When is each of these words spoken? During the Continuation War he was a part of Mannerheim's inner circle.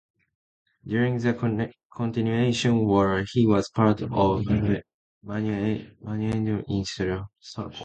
During 0.85 1.19
the 1.19 1.69
Continuation 1.95 2.87
War 2.87 3.23
he 3.31 3.45
was 3.45 3.69
a 3.69 3.77
part 3.77 4.01
of 4.01 4.09
Mannerheim's 5.23 6.63
inner 6.99 7.25
circle. 7.39 7.71